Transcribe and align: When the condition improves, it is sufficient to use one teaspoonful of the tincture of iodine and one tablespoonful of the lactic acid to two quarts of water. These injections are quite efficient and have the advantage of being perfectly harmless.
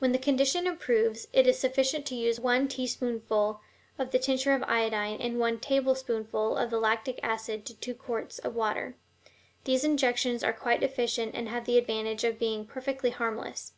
When 0.00 0.10
the 0.10 0.18
condition 0.18 0.66
improves, 0.66 1.28
it 1.32 1.46
is 1.46 1.56
sufficient 1.60 2.04
to 2.06 2.16
use 2.16 2.40
one 2.40 2.66
teaspoonful 2.66 3.60
of 4.00 4.10
the 4.10 4.18
tincture 4.18 4.52
of 4.52 4.64
iodine 4.64 5.20
and 5.20 5.38
one 5.38 5.60
tablespoonful 5.60 6.56
of 6.56 6.70
the 6.70 6.78
lactic 6.80 7.20
acid 7.22 7.64
to 7.66 7.74
two 7.76 7.94
quarts 7.94 8.40
of 8.40 8.56
water. 8.56 8.96
These 9.62 9.84
injections 9.84 10.42
are 10.42 10.52
quite 10.52 10.82
efficient 10.82 11.36
and 11.36 11.48
have 11.48 11.66
the 11.66 11.78
advantage 11.78 12.24
of 12.24 12.36
being 12.36 12.66
perfectly 12.66 13.10
harmless. 13.10 13.74